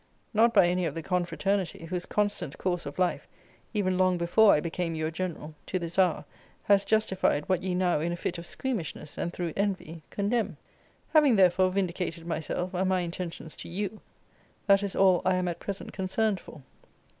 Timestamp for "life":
2.97-3.27